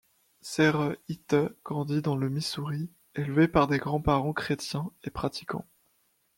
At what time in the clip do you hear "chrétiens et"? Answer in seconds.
4.33-5.11